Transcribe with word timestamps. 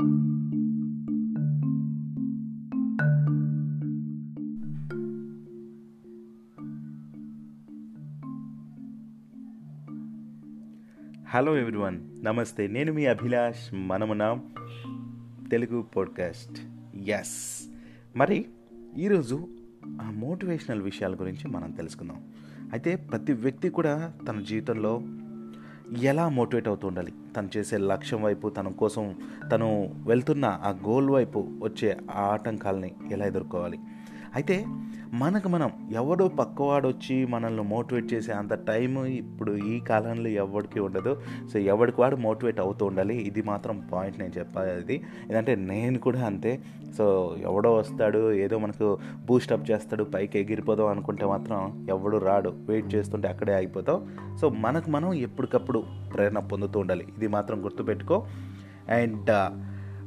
Hello 0.00 0.06
everyone 11.58 12.24
నమస్తే 12.24 12.66
నేను 12.66 12.92
మీ 12.92 13.06
అభిలాష్ 13.06 13.74
మనమున 13.74 14.38
తెలుగు 15.50 15.82
పాడ్కాస్ట్ 15.82 16.60
ఎస్ 16.96 17.68
మరి 18.16 18.46
ఈరోజు 18.98 19.48
ఆ 20.02 20.10
మోటివేషనల్ 20.10 20.82
విషయాల 20.82 21.14
గురించి 21.14 21.48
మనం 21.48 21.70
తెలుసుకుందాం. 21.70 22.16
అయితే 22.72 22.96
ప్రతి 22.96 23.32
వ్యక్తి 23.32 23.68
కూడా 23.68 24.12
తన 24.28 24.40
జీవితంలో 24.40 25.02
ఎలా 26.02 26.28
మోటివేట్ 26.28 26.68
అవుతూ 26.68 26.86
ఉండాలి? 26.88 27.12
తను 27.36 27.48
చేసే 27.56 27.76
లక్ష్యం 27.76 28.22
వైపు 28.22 28.48
తన 28.48 28.68
కోసం 28.68 29.14
తను 29.52 29.88
వెళ్తున్న 30.06 30.58
ఆ 30.62 30.70
గోల్ 30.70 31.10
వైపు 31.10 31.48
వచ్చే 31.62 31.96
ఆ 32.10 32.22
ఆటంకాలని 32.22 32.94
ఎలా 33.12 33.26
ఎదుర్కోవాలి? 33.26 33.78
అయితే 34.34 34.64
మనకు 35.14 35.48
మనం 35.48 35.70
ఎవడో 35.92 36.28
పక్కవాడు 36.28 36.88
వచ్చి 36.88 37.26
మనల్ని 37.26 37.62
మోటివేట్ 37.62 38.14
చేసే 38.14 38.32
అంత 38.32 38.54
టైం 38.54 39.04
ఇప్పుడు 39.04 39.52
ఈ 39.52 39.80
కాలంలో 39.80 40.28
ఎవరికి 40.28 40.80
ఉండదు. 40.80 41.22
సో 41.52 41.58
ఎవరికి 41.58 42.00
వాడు 42.00 42.16
మోటివేట్ 42.16 42.60
అవుతూ 42.60 42.86
ఉండాలి. 42.86 43.16
ఇది 43.16 43.42
మాత్రం 43.42 43.82
పాయింట్ 43.92 44.18
నేను 44.18 44.38
చెప్పేది 44.38 44.94
ఏంటంటే 44.94 45.54
నేను 45.54 45.98
కూడా 45.98 46.24
అంతే. 46.24 46.62
సో 46.98 47.36
ఎవడో 47.42 47.74
వస్తాడు 47.74 48.32
ఏదో 48.32 48.58
మనకు 48.58 48.98
బూస్టప్ 49.26 49.70
చేస్తాడు 49.70 50.04
పైకి 50.04 50.38
ఎగిరిపోదాం 50.38 50.86
అనుకుంటే 50.86 51.26
మాత్రం 51.26 51.86
ఎవడు 51.88 52.16
రాడు. 52.16 52.52
వెయిట్ 52.68 52.94
చేస్తుంటే 52.94 53.28
అక్కడే 53.28 53.54
ఆగిపోతాం. 53.54 54.06
సో 54.40 54.48
మనకు 54.48 54.90
మనం 54.90 55.14
ఎప్పటికప్పుడు 55.14 55.84
ప్రేరణ 56.14 56.38
పొందుతూ 56.38 56.80
ఉండాలి. 56.80 57.04
ఇది 57.16 57.28
మాత్రం 57.28 57.64
గుర్తుపెట్టుకో. 57.64 58.26
అండ్ 58.88 59.30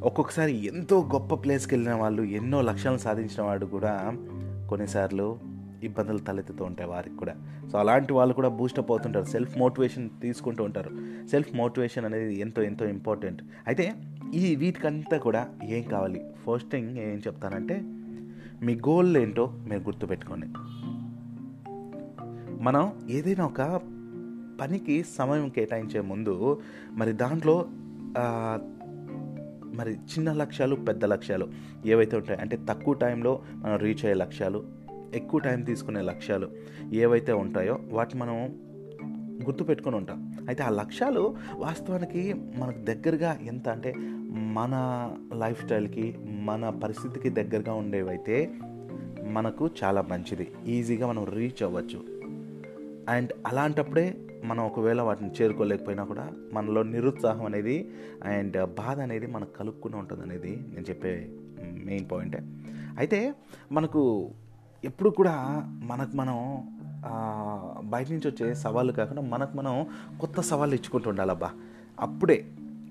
ఒక్కొక్కసారి 0.03 0.65
ఎంతో 0.65 1.09
గొప్ప 1.13 1.35
ప్లేస్కి 1.35 1.75
వెళ్ళిన 1.75 1.93
వాళ్ళు 1.93 2.23
ఎన్నో 2.23 2.61
లక్ష్యాలను 2.61 2.99
సాధించిన 2.99 3.41
వాడు 3.41 3.65
కూడా 3.65 4.13
కొన్నిసార్లు 4.69 5.39
ఇబ్బందులు 5.83 6.17
తలెత్తుతూ 6.17 6.65
ఉంటాయి 6.65 6.89
వారికి 6.89 7.15
కూడా. 7.15 7.35
సో 7.71 7.77
అలాంటి 7.77 8.13
వాళ్ళు 8.13 8.33
కూడా 8.33 8.49
బూస్టప్ 8.49 8.91
అవుతుంటారు. 8.91 9.25
సెల్ఫ్ 9.25 9.57
మోటివేషన్ 9.57 10.09
తీసుకుంటూ 10.21 10.63
ఉంటారు. 10.63 10.89
సెల్ఫ్ 11.27 11.55
మోటివేషన్ 11.55 12.05
అనేది 12.05 12.39
ఎంతో 12.39 12.61
ఎంతో 12.61 12.85
ఇంపార్టెంట్ 12.85 13.43
అయితే 13.67 13.93
ఈ 14.33 14.55
వీటికంతా 14.55 15.17
కూడా 15.17 15.47
ఏం 15.63 15.83
కావాలి? 15.83 16.21
ఫస్ట్ 16.47 16.71
థింగ్ 16.71 16.97
ఏం 16.97 17.17
చెప్తానంటే 17.17 17.81
మీ 18.61 18.75
గోల్ 18.75 19.17
ఏంటో 19.17 19.53
మీరు 19.69 19.81
గుర్తుపెట్టుకోండి. 19.81 20.47
మనం 22.63 22.93
ఏదైనా 23.09 23.45
ఒక 23.45 23.81
పనికి 24.61 25.05
సమయం 25.17 25.49
కేటాయించే 25.49 26.01
ముందు 26.01 26.61
మరి 26.91 27.11
దాంట్లో 27.13 27.65
మరి 29.77 29.93
చిన్న 29.93 30.33
లక్ష్యాలు 30.33 30.75
పెద్ద 30.75 31.05
లక్ష్యాలు 31.05 31.47
ఏవైతే 31.85 32.17
ఉంటాయి 32.17 32.39
అంటే 32.39 32.59
తక్కువ 32.69 32.93
టైంలో 32.93 33.41
మనం 33.51 33.75
రీచ్ 33.75 34.05
అయ్యే 34.05 34.13
లక్ష్యాలు 34.13 34.65
ఎక్కువ 35.13 35.39
టైం 35.39 35.61
తీసుకునే 35.61 36.01
లక్ష్యాలు 36.01 36.49
ఏవైతే 36.93 37.31
ఉంటాయో 37.31 37.79
వాటిని 37.91 38.21
మనం 38.21 38.59
గుర్తుపెట్టుకొని 39.45 39.95
ఉంటాం. 39.95 40.33
అయితే 40.47 40.63
ఆ 40.63 40.69
లక్ష్యాలు 40.69 41.35
వాస్తవానికి 41.55 42.33
మనకు 42.33 42.77
దగ్గరగా 42.79 43.33
ఎంత 43.33 43.69
అంటే 43.69 43.93
మన 44.33 44.73
లైఫ్ 45.33 45.65
స్టైల్కి 45.65 46.17
మన 46.25 46.69
పరిస్థితికి 46.69 47.29
దగ్గరగా 47.29 47.73
ఉండేవైతే 47.73 48.53
మనకు 49.27 49.69
చాలా 49.83 50.01
మంచిది. 50.01 50.51
ఈజీగా 50.67 51.07
మనం 51.07 51.25
రీచ్ 51.25 51.63
అవ్వచ్చు. 51.63 52.03
అండ్ 53.09 53.33
అలాంటప్పుడే 53.47 54.15
మనం 54.43 54.65
ఒకవేళ 54.65 55.01
వాటిని 55.01 55.29
చేరుకోలేకపోయినా 55.41 56.03
కూడా 56.03 56.31
మనలో 56.53 56.83
నిరుత్సాహం 56.83 57.45
అనేది 57.45 57.91
అండ్ 58.23 58.65
బాధ 58.65 58.99
అనేది 58.99 59.27
మనకు 59.27 59.53
కలుక్కుని 59.57 59.95
ఉంటుంది 59.95 60.23
అనేది 60.23 60.55
నేను 60.73 60.85
చెప్పే 60.89 61.29
మెయిన్ 61.63 62.05
పాయింటే. 62.11 62.39
అయితే 62.97 63.33
మనకు 63.71 64.31
ఎప్పుడు 64.83 65.09
కూడా 65.09 65.33
మనకు 65.83 66.15
మనం 66.15 66.67
బయట 67.79 68.11
నుంచి 68.11 68.27
వచ్చే 68.27 68.53
సవాళ్ళు 68.53 68.93
కాకుండా 68.93 69.21
మనకు 69.21 69.57
మనం 69.57 69.87
కొత్త 70.19 70.39
సవాళ్ళు 70.41 70.75
ఇచ్చుకుంటూ 70.75 71.09
ఉండాలబ్బా. 71.09 71.51
అప్పుడే 71.99 72.45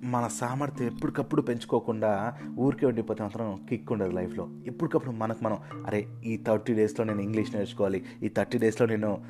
మన 0.06 0.26
సామర్థ్యం 0.26 0.88
ఎప్పటికప్పుడు 0.88 1.42
పెంచుకోకుండా 1.42 2.38
ఊరికే 2.58 2.86
ఉండిపోతే 2.86 3.22
మాత్రం 3.22 3.60
కిక్ 3.68 3.92
ఉండదు 3.92 4.10
లైఫ్లో. 4.10 4.48
ఎప్పటికప్పుడు 4.66 5.10
మనకు 5.10 5.44
మనం 5.44 5.58
అరే 5.86 6.06
ఈ 6.24 6.36
థర్టీ 6.36 6.74
డేస్లో 6.74 7.04
నేను 7.04 7.20
ఇంగ్లీష్ 7.20 7.54
నేర్చుకోవాలి 7.54 8.04
ఈ 8.22 8.28
థర్టీ 8.28 8.58
డేస్లో 8.58 8.86
నేను 8.86 9.22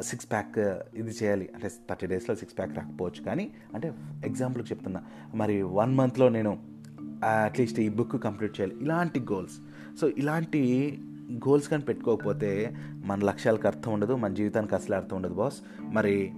సిక్స్ 0.00 0.30
ప్యాక్ 0.30 0.58
ఇది 0.96 1.10
చేయాలి. 1.22 1.48
అంటే 1.54 1.70
థర్టీ 1.90 2.06
డేస్లో 2.06 2.34
సిక్స్ 2.34 2.58
ప్యాక్ 2.58 2.76
రాకపోవచ్చు 2.76 3.24
కానీ 3.24 3.50
అంటే 3.74 3.92
ఎగ్జాంపుల్కి 4.24 4.74
చెప్తున్నా. 4.74 5.02
మరి 5.34 5.62
వన్ 5.62 5.94
మంత్లో 5.94 6.28
నేను 6.28 6.58
అట్లీస్ట్ 7.24 7.80
ఈ 7.80 7.88
బుక్ 7.88 8.22
కంప్లీట్ 8.22 8.60
చేయాలి. 8.60 8.76
ఇలాంటి 8.82 9.20
గోల్స్ 9.20 9.58
సో 10.00 10.08
ఇలాంటి 10.08 10.62
గోల్స్ 11.32 11.68
కానీ 11.68 11.82
పెట్టుకోకపోతే 11.82 12.76
మన 13.04 13.20
లక్ష్యాలకు 13.20 13.66
అర్థం 13.66 13.92
ఉండదు 13.92 14.12
మన 14.12 14.34
జీవితానికి 14.34 14.74
అసలు 14.74 14.94
అర్థం 14.94 15.16
ఉండదు 15.16 15.34
బాస్ 15.34 15.60
మరి 15.82 16.32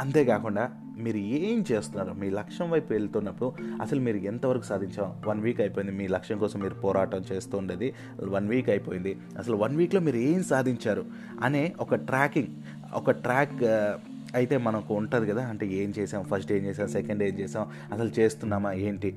అంతేకాకుండా 0.00 0.72
మీరు 0.96 1.16
ఏం 1.16 1.64
చేస్తున్నారు? 1.72 2.12
మీ 2.12 2.30
లక్ష్యం 2.30 2.70
వైపు 2.70 2.92
వెళ్తున్నప్పుడు 2.92 3.52
అసలు 3.82 4.00
మీరు 4.00 4.16
ఎంతవరకు 4.16 4.62
సాధించాం 4.62 5.14
వన్ 5.26 5.40
వీక్ 5.40 5.60
అయిపోయింది 5.60 5.92
మీ 5.92 6.08
లక్ష్యం 6.08 6.38
కోసం 6.38 6.60
మీరు 6.60 6.74
పోరాటం 6.74 7.24
చేస్తూ 7.32 7.58
ఉండేది 7.58 7.94
వన్ 8.24 8.48
వీక్ 8.48 8.68
అయిపోయింది. 8.68 9.18
అసలు 9.38 9.56
వన్ 9.56 9.76
వీక్లో 9.76 10.00
మీరు 10.00 10.16
ఏం 10.16 10.42
సాధించారు? 10.42 11.04
అనే 11.42 11.74
ఒక 11.80 11.94
ట్రాకింగ్ 11.94 12.46
ఒక 12.94 13.10
ట్రాక్ 13.10 13.64
అయితే 14.34 14.56
మనకు 14.56 14.94
ఉంటుంది 14.94 15.30
కదా? 15.30 15.46
అంటే 15.46 15.66
ఏం 15.66 15.94
చేసాం? 15.98 16.22
ఫస్ట్ 16.22 16.52
ఏం 16.52 16.64
చేసాం? 16.64 16.88
సెకండ్ 16.88 17.22
ఏం 17.22 17.38
చేసాం? 17.38 17.66
అసలు 17.92 18.10
చేస్తున్నామా? 18.18 18.72
ఏంటి? 18.72 19.16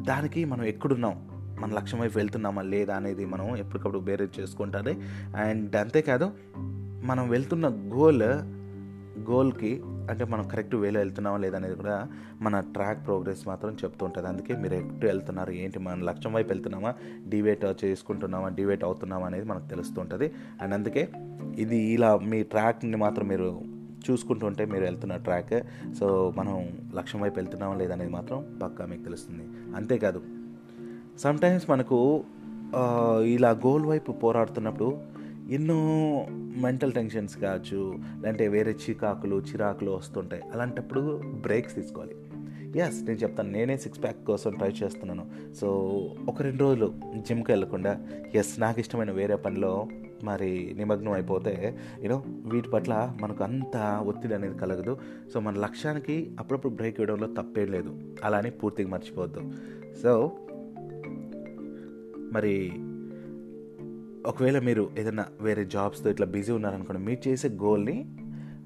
దానికి 0.00 0.44
మనం 0.44 0.64
ఎక్కడున్నాం? 0.64 1.28
మన 1.60 1.72
లక్ష్యం 1.72 2.00
వైపు 2.00 2.18
వెళ్తున్నామా? 2.18 2.62
లేదా 2.62 2.96
అనేది 2.96 3.24
మనం 3.24 3.56
ఎప్పటికప్పుడు 3.56 3.98
బేరేజ్ 3.98 4.40
చేసుకుంటుంది. 4.40 4.98
అండ్ 5.36 5.76
అంతేకాదు 5.76 6.30
మనం 7.04 7.28
వెళ్తున్న 7.28 7.68
గోల్ 7.68 8.22
గోల్కి 9.28 9.82
అంటే 10.10 10.24
మనం 10.24 10.48
కరెక్ట్ 10.48 10.74
వేలో 10.74 11.00
వెళ్తున్నామా 11.00 11.36
లేదనేది 11.36 11.74
కూడా 11.74 12.08
మన 12.40 12.60
ట్రాక్ 12.60 13.06
ప్రోగ్రెస్ 13.06 13.48
మాత్రం 13.48 13.70
చెప్తూ 13.72 14.06
ఉంటుంది 14.06 14.28
అందుకే 14.28 14.56
మీరు 14.56 14.74
ఎటు 14.74 15.06
వెళ్తున్నారు 15.06 15.50
ఏంటి 15.50 15.78
మన 15.78 16.02
లక్ష్యం 16.02 16.32
వైపు 16.32 16.48
వెళ్తున్నామా 16.48 16.94
డివేట్ 17.28 17.84
చేసుకుంటున్నామా 17.84 18.48
డివేట్ 18.48 18.84
అవుతున్నామా 18.84 19.26
అనేది 19.26 19.44
మనకు 19.44 19.68
తెలుస్తుంటుంది. 19.68 20.32
అండ్ 20.62 20.74
అందుకే 20.74 21.08
ఇది 21.58 21.76
ఇలా 21.76 22.16
మీ 22.16 22.42
ట్రాక్ని 22.42 22.96
మాత్రం 22.96 23.26
మీరు 23.28 23.62
చూసుకుంటుంటే 24.10 24.64
మీరు 24.64 24.84
వెళ్తున్న 24.84 25.16
ట్రాక్ 25.16 25.54
సో 25.94 26.32
మనం 26.36 26.68
లక్ష్యం 26.94 27.22
వైపు 27.22 27.34
వెళ్తున్నామా 27.34 27.74
లేదనేది 27.74 28.10
మాత్రం 28.10 28.58
పక్కా 28.62 28.86
మీకు 28.86 29.02
తెలుస్తుంది. 29.02 29.76
అంతేకాదు 29.76 30.22
సమ్టైమ్స్ 31.18 31.70
మనకు 31.70 32.24
ఇలా 33.24 33.50
గోల్ 33.50 33.84
వైపు 33.86 34.12
పోరాడుతున్నప్పుడు 34.12 34.98
ఎన్నో 35.50 36.26
మెంటల్ 36.32 36.92
టెన్షన్స్ 36.92 37.38
కావచ్చు 37.38 37.98
లేదంటే 38.20 38.48
వేరే 38.48 38.76
చికాకులు 38.90 39.36
చిరాకులు 39.36 39.90
వస్తుంటాయి. 39.90 40.42
అలాంటప్పుడు 40.52 41.22
బ్రేక్స్ 41.24 41.74
తీసుకోవాలి. 41.74 42.14
ఎస్ 42.78 43.04
నేను 43.04 43.18
చెప్తాను 43.18 43.50
నేనే 43.50 43.76
సిక్స్ 43.76 44.02
ప్యాక్ 44.02 44.26
కోసం 44.26 44.50
ట్రై 44.50 44.68
చేస్తున్నాను. 44.68 45.54
సో 45.54 45.68
ఒక 46.28 46.42
రెండు 46.42 46.62
రోజులు 46.62 46.94
జిమ్కి 47.16 47.52
వెళ్ళకుండా 47.52 48.00
ఎస్ 48.34 48.60
నాకు 48.60 48.80
ఇష్టమైన 48.80 49.10
వేరే 49.10 49.36
పనిలో 49.36 49.88
మరి 50.24 50.74
నిమగ్నం 50.76 51.12
అయిపోతే 51.12 51.78
యూనో 52.02 52.22
వీటి 52.26 52.68
పట్ల 52.68 53.16
మనకు 53.20 53.44
అంత 53.44 53.76
ఒత్తిడి 54.06 54.34
అనేది 54.34 54.58
కలగదు. 54.58 54.98
సో 55.34 55.40
మన 55.40 55.54
లక్ష్యానికి 55.54 56.30
అప్పుడప్పుడు 56.38 56.74
బ్రేక్ 56.74 57.00
ఇవ్వడంలో 57.00 57.42
తప్పేం 57.42 57.72
లేదు. 57.72 57.98
అలానే 58.24 58.50
పూర్తిగా 58.50 58.88
మర్చిపోవద్దు. 58.88 59.52
సో 60.02 60.32
మరి 62.32 62.72
ఒకవేళ 64.26 64.58
మీరు 64.58 64.90
ఏదైనా 64.98 65.26
వేరే 65.40 65.64
జాబ్స్తో 65.64 66.10
ఇట్లా 66.10 66.26
బిజీ 66.26 66.52
ఉన్నారనుకోండి 66.52 67.02
మీరు 67.02 67.28
చేసే 67.28 67.48
గోల్ని 67.48 68.16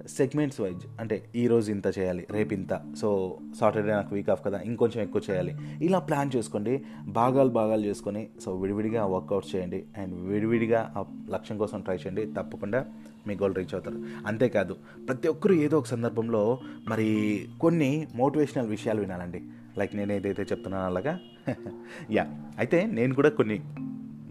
సెగ్మెంట్స్ 0.06 0.60
వైజ్ 0.60 0.86
అంటే 1.00 1.32
ఈరోజు 1.36 1.70
ఇంత 1.70 1.98
చేయాలి 1.98 2.26
రేపు 2.30 2.54
ఇంత. 2.54 2.94
సో 3.00 3.38
సాటర్డే 3.60 3.92
నాకు 3.92 4.14
వీక్ 4.14 4.30
ఆఫ్ 4.30 4.44
కదా 4.44 4.60
ఇంకొంచెం 4.60 5.02
ఎక్కువ 5.02 5.22
చేయాలి. 5.30 5.56
ఇలా 5.82 5.98
ప్లాన్ 5.98 6.30
చేసుకోండి 6.36 6.84
భాగాలు 7.06 7.48
భాగాలు 7.48 7.82
చేసుకొని 7.82 8.28
సో 8.44 8.56
విడివిడిగా 8.56 9.06
వర్కౌట్ 9.06 9.56
చేయండి 9.56 9.84
అండ్ 9.96 10.14
విడివిడిగా 10.14 10.94
ఆ 10.96 11.04
లక్ష్యం 11.30 11.58
కోసం 11.58 11.80
ట్రై 11.80 11.94
చేయండి 11.94 12.26
తప్పకుండా 12.26 12.84
మీ 13.26 13.34
గోల్ 13.34 13.54
రీచ్ 13.54 13.74
అవుతారు. 13.74 14.02
అంతేకాదు 14.26 14.76
ప్రతి 15.08 15.28
ఒక్కరు 15.28 15.52
ఏదో 15.52 15.78
ఒక 15.78 15.86
సందర్భంలో 15.86 16.58
మరి 16.88 17.48
కొన్ని 17.60 18.06
మోటివేషనల్ 18.14 18.68
విషయాలు 18.68 19.00
వినాలండి. 19.00 19.42
లైక్ 19.78 19.96
నేను 19.96 20.12
ఏదైతే 20.12 20.42
చెప్తున్నానో 20.42 20.86
అలాగా? 20.86 21.18
యా 22.10 22.26
అయితే 22.58 22.86
నేను 22.86 23.14
కూడా 23.14 23.28
కొన్ని 23.28 23.60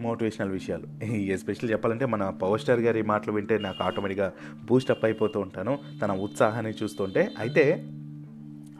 మోటివేషనల్ 0.03 0.51
విషయాలు. 0.51 0.87
ఎస్పెషల్లీ 1.35 1.71
చెప్పాలంటే 1.73 2.05
మన 2.13 2.23
పవర్ 2.41 2.61
స్టార్ 2.61 2.83
గారి 2.87 3.01
మాటలు 3.11 3.33
వింటే 3.33 3.57
నాకు 3.65 3.81
ఆటోమేటిక్గా 3.83 4.29
బూస్టప్ 4.69 5.05
అయిపోతూ 5.05 5.37
ఉంటాను. 5.45 5.73
తన 6.01 6.11
ఉత్సాహాన్ని 6.27 6.73
చూస్తుంటే 6.83 7.23
అయితే 7.39 7.65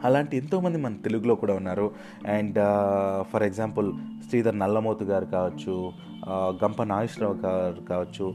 అలాంటి 0.04 0.34
ఎంతోమంది 0.36 0.78
మన 0.78 0.94
తెలుగులో 1.04 1.34
కూడా 1.42 1.54
ఉన్నారు. 1.54 1.86
And 2.28 2.58
for 3.32 3.42
example 3.42 3.88
Sridhar 4.28 4.58
Nallamothu 4.58 5.04
garu 5.04 5.26
కావచ్చు 5.34 5.74
గంప 6.64 6.82
నాగేశ్వరరావు 6.82 7.36
గారు 7.46 7.80
కావచ్చు 7.90 8.26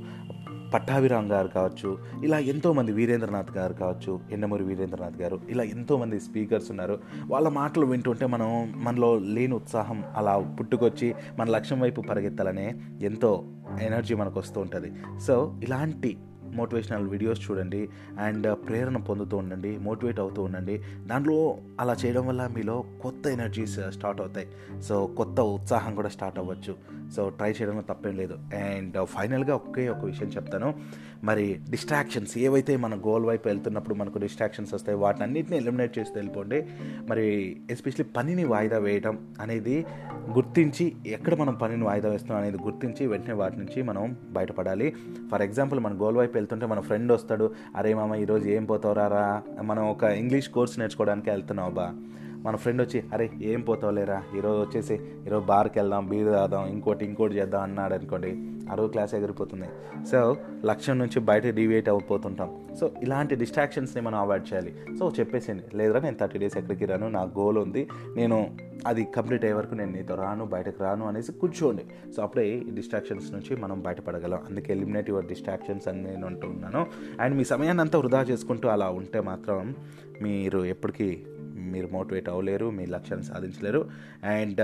పట్టాభిరామ్ 0.73 1.29
గారు 1.31 1.47
కావచ్చు 1.47 1.97
ఇలా 2.23 2.39
ఎంతోమంది 2.39 2.91
వీరేంద్రనాథ్ 2.91 3.57
గారు 3.57 3.73
కావచ్చు 3.73 4.19
ఎన్నమూరి 4.31 4.63
వీరేంద్రనాథ్ 4.63 5.21
గారు 5.21 5.39
ఇలా 5.49 5.63
ఎంతోమంది 5.63 6.19
స్పీకర్స్ 6.19 6.69
ఉన్నారు. 6.69 6.99
వాళ్ళ 7.27 7.47
మాటలు 7.47 7.85
వింటుంటే 7.85 8.25
మనం 8.25 8.73
మనలో 8.77 9.19
లేని 9.19 9.53
ఉత్సాహం 9.53 10.03
అలా 10.17 10.37
పుట్టుకొచ్చి 10.59 11.15
మన 11.39 11.49
లక్ష్యం 11.49 11.79
వైపు 11.79 12.01
పరిగెత్తాలనే 12.01 12.75
ఎంతో 13.01 13.43
ఎనర్జీ 13.81 14.15
మనకు 14.15 14.39
వస్తూ 14.39 14.61
ఉంటుంది. 14.61 14.91
సో 15.19 15.59
ఇలాంటి 15.63 16.17
మోటివేషనల్ 16.55 17.07
వీడియోస్ 17.07 17.51
చూడండి 17.51 17.89
అండ్ 18.19 18.47
uh, 18.47 18.53
ప్రేరణ 18.53 18.97
పొందుతూ 18.97 19.37
ఉండండి 19.37 19.77
మోటివేట్ 19.77 20.19
అవుతూ 20.19 20.43
ఉండండి. 20.43 20.81
దాంట్లో 21.07 21.57
అలా 21.79 21.95
చేయడం 22.05 22.27
వల్ల 22.27 22.47
మీలో 22.47 22.83
కొత్త 23.01 23.27
ఎనర్జీస్ 23.27 23.79
uh, 23.79 23.89
స్టార్ట్ 23.89 24.21
అవుతాయి. 24.21 24.47
సో 24.81 25.07
కొత్త 25.07 25.41
ఉత్సాహం 25.41 25.95
కూడా 25.95 26.09
స్టార్ట్ 26.09 26.39
అవ్వచ్చు. 26.39 26.75
సో 27.15 27.29
ట్రై 27.29 27.51
చేయడంలో 27.51 27.81
తప్పేం 27.81 28.15
లేదు. 28.15 28.33
అండ్ 28.55 28.97
uh, 28.97 29.05
ఫైనల్గా 29.05 29.55
ఒకే 29.55 29.89
ఒక 29.89 30.05
విషయం 30.05 30.29
చెప్తాను. 30.29 30.73
మరి 31.23 31.59
డిస్ట్రాక్షన్స్ 31.69 32.37
ఏవైతే 32.37 32.77
మన 32.77 32.95
గోల్ 32.95 33.25
వైపు 33.25 33.47
వెళ్తున్నప్పుడు 33.47 33.95
మనకు 33.95 34.17
డిస్ట్రాక్షన్స్ 34.17 34.73
వస్తాయి 34.73 34.97
వాటిని 34.97 35.23
అన్నింటిని 35.23 35.57
ఎలిమినేట్ 35.57 35.99
చేసి 35.99 36.11
వెళ్ళిపోండి. 36.15 36.65
మరి 37.09 37.57
ఎస్పెషలీ 37.71 38.09
పనిని 38.17 38.43
వాయిదా 38.43 38.77
వేయడం 38.77 39.35
అనేది 39.39 39.85
గుర్తించి 40.31 40.95
ఎక్కడ 41.07 41.35
మనం 41.35 41.53
పనిని 41.53 41.83
వాయిదా 41.83 42.09
వేస్తాం 42.09 42.37
అనేది 42.37 42.57
గుర్తించి 42.57 43.07
వెంటనే 43.07 43.33
వాటి 43.33 43.59
నుంచి 43.59 43.81
మనం 43.81 44.17
బయటపడాలి. 44.31 44.93
ఫర్ 45.31 45.41
ఎగ్జాంపుల్ 45.41 45.79
మన 45.79 45.93
గోల్ 46.01 46.17
వైపు 46.17 46.37
వెళ్తుంటే 46.39 46.65
మన 46.65 46.79
ఫ్రెండ్ 46.79 47.11
వస్తాడు 47.11 47.45
అరే 47.75 47.93
మామ 47.93 48.15
ఈరోజు 48.15 48.47
ఏం 48.49 48.65
పోతావురా 48.65 49.07
మనం 49.61 49.89
ఒక 49.89 50.03
ఇంగ్లీష్ 50.17 50.49
కోర్స్ 50.49 50.79
నేర్చుకోవడానికి 50.79 51.29
వెళ్తున్నావు 51.29 51.71
బా. 51.71 51.87
మన 52.41 52.55
ఫ్రెండ్ 52.55 52.81
వచ్చి 52.81 53.03
అరే 53.13 53.29
ఏం 53.41 53.61
పోతావులేరా? 53.61 54.23
ఈరోజు 54.37 54.61
వచ్చేసి 54.61 54.93
ఈరోజు 55.27 55.45
బార్కి 55.45 55.79
వెళ్దాం 55.79 56.09
బీర్ 56.09 56.27
తాగుదాం 56.27 56.67
ఇంకోటి 56.67 57.05
ఇంకోటి 57.05 57.35
చేద్దాం 57.35 57.61
అన్నాడు 57.61 57.93
అనుకోండి. 57.93 58.31
ఆ 58.71 58.75
రోజు 58.75 58.91
క్లాస్ 58.91 59.15
ఎగిరిపోతుంది. 59.15 59.65
సో 60.05 60.37
లక్ష్యం 60.65 60.99
నుంచి 60.99 61.19
బయట 61.19 61.47
డివియేట్ 61.47 61.89
అయిపోతుంటాం. 61.89 62.67
సో 62.79 62.91
ఇలాంటి 63.03 63.35
డిస్ట్రాక్షన్స్ని 63.35 64.01
మనం 64.01 64.19
అవాయిడ్ 64.19 64.53
చేయాలి. 64.53 64.73
సో 64.99 65.11
చెప్పేసింది 65.19 65.63
లేదురా 65.75 65.99
నేను 65.99 66.17
థర్టీ 66.17 66.39
డేస్ 66.39 66.57
ఎక్కడికి 66.57 66.85
రాను 66.85 67.09
నా 67.09 67.21
గోల్ 67.21 67.57
ఉంది. 67.57 67.87
నేను 68.15 68.57
అది 68.87 69.03
కంప్లీట్ 69.15 69.43
అయ్యే 69.45 69.57
వరకు 69.57 69.75
నేను 69.75 69.91
నీతో 69.91 70.15
రాను 70.15 70.45
బయటకు 70.45 70.83
రాను 70.83 71.07
అనేసి 71.07 71.31
కూర్చోండి. 71.31 71.83
సో 72.15 72.23
అప్పుడే 72.23 72.47
ఈ 72.47 72.71
డిస్ట్రాక్షన్స్ 72.71 73.31
నుంచి 73.31 73.55
మనం 73.55 73.81
బయటపడగలం. 73.81 74.39
అందుకే 74.49 74.73
ఎలిమినేట్ 74.73 75.09
యువర్ 75.09 75.25
డిస్ట్రాక్షన్స్ 75.25 75.87
అని 75.87 76.03
నేను 76.03 76.27
అంటున్నాను 76.27 76.87
అండ్ 77.19 77.37
మీ 77.37 77.43
సమయాన్ని 77.43 77.81
అంతా 77.81 77.99
వృధా 77.99 78.21
చేసుకుంటూ 78.21 78.69
అలా 78.69 78.89
ఉంటే 78.89 79.19
మాత్రం 79.19 79.75
మీరు 80.21 80.65
ఎప్పటికీ 80.65 81.23
మీరు 81.59 81.89
మోటివేట్ 81.91 82.29
అవ్వలేరు 82.29 82.69
మీ 82.69 82.85
లక్ష్యాన్ని 82.85 83.27
సాధించలేరు. 83.27 83.89
అండ్ 84.23 84.61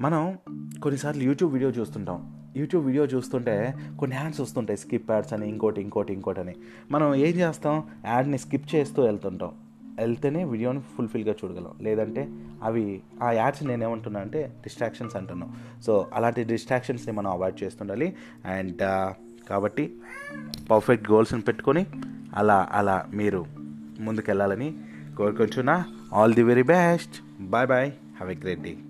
మనం 0.00 0.38
కొన్నిసార్లు 0.82 1.22
యూట్యూబ్ 1.22 1.52
వీడియో 1.52 1.70
చూస్తుంటాం. 1.70 2.40
యూట్యూబ్ 2.56 2.86
వీడియో 2.86 3.04
చూస్తుంటే 3.04 3.74
కొన్ని 3.98 4.16
యాడ్స్ 4.16 4.40
వస్తుంటాయి 4.40 4.76
స్కిప్ 4.76 5.10
యాడ్స్ 5.10 5.32
అని 5.32 5.48
ఇంకోటి 5.48 5.80
ఇంకోటి 5.80 6.12
ఇంకోటి 6.12 6.40
అని. 6.40 6.54
మనం 6.90 7.14
ఏం 7.14 7.34
చేస్తాం? 7.34 7.84
యాడ్ని 8.06 8.38
స్కిప్ 8.38 8.74
చేస్తూ 8.74 9.02
వెళ్తుంటాం. 9.02 9.50
వెళ్తేనే 9.98 10.44
వీడియోని 10.44 10.80
ఫుల్ఫిల్గా 10.80 11.34
చూడగలం. 11.44 11.74
లేదంటే 11.80 12.28
అవి 12.62 13.00
ఆ 13.22 13.30
యాడ్స్ 13.30 13.64
నేనేమంటున్నా 13.64 14.20
అంటే 14.20 14.42
డిస్ట్రాక్షన్స్ 14.42 15.16
అంటున్నాం. 15.16 15.56
సో 15.86 16.06
అలాంటి 16.14 16.44
డిస్ట్రాక్షన్స్ని 16.44 17.12
మనం 17.12 17.30
అవాయిడ్ 17.30 17.62
చేస్తుండాలి. 17.62 18.16
అండ్ 18.44 18.78
కాబట్టి 19.48 19.94
పర్ఫెక్ట్ 20.70 21.10
గోల్స్ని 21.10 21.40
పెట్టుకొని 21.40 21.86
అలా 22.34 22.68
అలా 22.72 23.06
మీరు 23.14 23.46
ముందుకెళ్ళాలని 24.00 24.78
Coca 25.16 25.46
all 26.12 26.30
the 26.30 26.42
very 26.42 26.62
best. 26.62 27.20
Bye 27.38 27.66
bye. 27.66 27.92
Have 28.18 28.28
a 28.28 28.34
great 28.34 28.62
day. 28.62 28.89